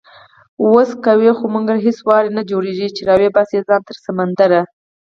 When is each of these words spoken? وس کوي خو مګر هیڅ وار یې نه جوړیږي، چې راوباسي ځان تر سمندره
وس 0.71 0.89
کوي 1.05 1.31
خو 1.37 1.45
مګر 1.55 1.77
هیڅ 1.85 1.97
وار 2.07 2.23
یې 2.27 2.31
نه 2.37 2.43
جوړیږي، 2.51 2.87
چې 2.95 3.01
راوباسي 3.09 3.57
ځان 3.67 3.81
تر 3.87 3.95
سمندره 4.05 4.61